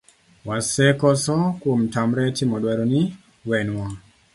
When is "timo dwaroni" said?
2.37-3.01